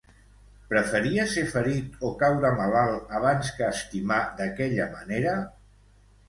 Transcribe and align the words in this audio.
Preferia 0.69 1.25
ser 1.33 1.43
ferit 1.51 1.99
o 2.09 2.11
caure 2.21 2.51
malalt 2.61 3.13
abans 3.19 3.53
que 3.59 3.67
estimar 3.75 4.19
d'aquella 4.41 4.89
manera? 4.97 5.37